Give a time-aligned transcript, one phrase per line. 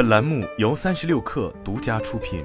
[0.00, 2.42] 本栏目由三十六氪独家出品。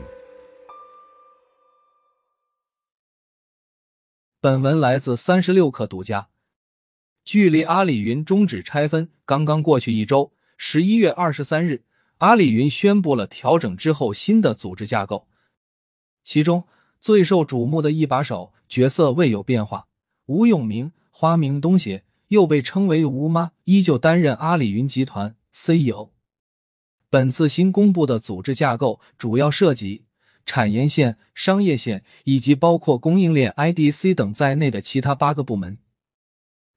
[4.42, 6.28] 本文来自三十六氪独家。
[7.24, 11.86] 距离阿里云终止拆分刚刚过去一周，十一月二十三日，
[12.18, 15.30] 阿里云宣布了调整之后新的组织架构，
[16.26, 16.66] 其中
[17.00, 19.88] 最受瞩目的一把手角色未有变化，
[20.26, 26.15] 吴永明花名东协，又被称为吴妈，依旧担任阿里云集团 CEO。
[27.16, 30.04] 本次新公布的组织架构主要涉及
[30.46, 35.78] 产业线、商业线以及包括供应链、IDC 等在内的其他八个部门。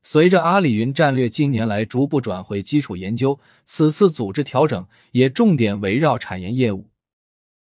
[0.05, 6.87] 随着阿里云战略近年来逐步转回基础研究，此次组织调整也重点围绕产业业务。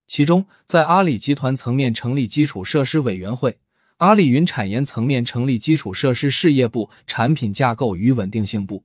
[0.08, 3.59] 其中，在阿里集团层面成立基础设施委员会，
[3.98, 8.84] 阿里云产研层面成立基础设施事业部、产品架构与稳定性部。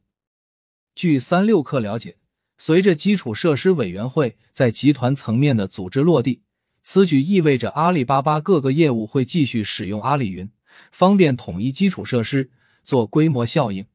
[0.94, 2.16] 据三六氪了解。
[2.62, 6.42] 随着基础设施委员会在集团层面的组织落地，
[6.82, 10.50] 此举意味着阿里巴巴各个业务会继续使用阿里云，
[10.92, 12.50] 方便统一基础设施，
[12.84, 13.86] 做规模效应。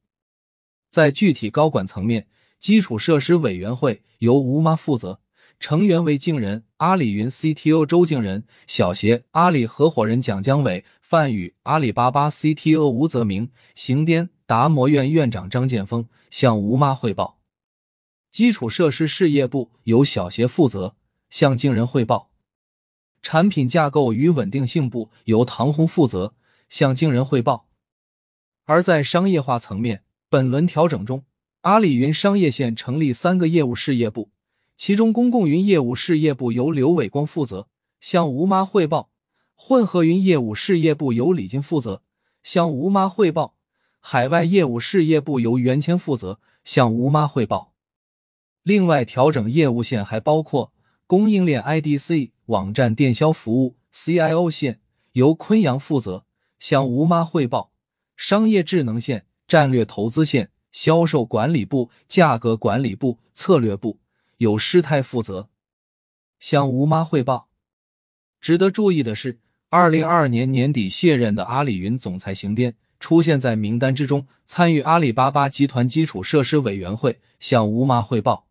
[0.90, 2.26] 在具体高管层面，
[2.58, 5.20] 基础设施委员会由吴妈负责，
[5.60, 17.35] 成员为静人、阿里云 CTO 周静人、小协阿里合伙人蒋江伟、范宇阿里巴巴 CTO 吴泽明、行颠达摩院院长张建峰向吴妈汇报。
[18.36, 20.98] 基础设施事业部由小协负责，
[21.30, 22.32] 向静人汇报；
[23.22, 26.34] 产品架构与稳定性部由唐红负责，
[26.68, 27.70] 向静人汇报。
[28.66, 31.24] 而在商业化层面，本轮调整中，
[31.62, 34.32] 阿里云商业线成立三个业务事业部，
[34.76, 37.70] 其中公共云业务事业部由刘伟光负责，
[38.02, 39.12] 向吴妈汇报；
[39.56, 42.02] 混合云业务事业部由李金负责，
[42.44, 43.56] 向吴妈汇报；
[44.02, 47.75] 海外业务事业部由袁谦负责，向吴妈汇报。
[48.66, 50.74] 另外，调整业务线还包括
[51.06, 54.80] 供应链 IDC、网站电销服务 CIO 线
[55.12, 56.26] 由昆阳负责，
[56.58, 57.72] 向吴妈汇报；
[58.18, 64.00] 商业智能线、战略投资线、销售管理部、价格管理部、策略部
[64.38, 65.50] 由师太负责，
[66.40, 67.50] 向吴妈汇报。
[68.42, 69.40] 值得注意的是，
[69.70, 78.45] 二零二二年年底卸任的阿里云总裁邢颠出现在名单之中，参与阿里巴巴集团基础设施委员会，向吴妈汇报。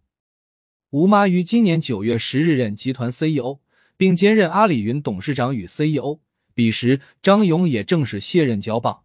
[0.94, 3.58] 吴妈于今年九月十日任集团 CEO，
[3.96, 6.20] 并兼任阿里云董事长与 CEO。
[6.54, 9.00] 彼时，张勇也正式卸任交棒。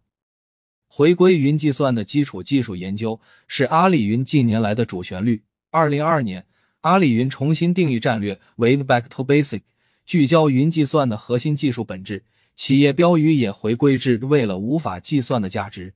[0.86, 5.42] 回归云计算的基础技术研究是阿里云近年来的主旋律。
[5.72, 6.46] 二零二二年，
[6.82, 9.62] 阿里云重新定义战略为 “Back to Basic”，
[10.06, 12.22] 聚焦云计算的核心技术本质。
[12.54, 15.94] 企业标语也回归至“为了无法计算的价值”。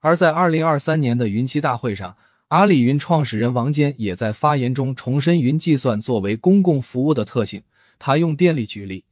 [0.00, 2.16] 而在二零二三年的云栖大会上。
[2.48, 7.62] 阿里云创始人王坚也在发言中重申云计算作为公共服务的特性。
[7.98, 9.04] 他用电力举例，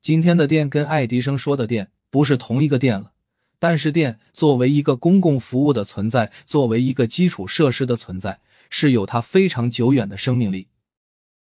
[0.00, 3.12] 今天的电跟爱迪生说的电不是同一个电了。
[3.58, 10.68] 但是电作为一个公共服务的存在，作为一个基础设施的存在，是有它非常久远的生命力。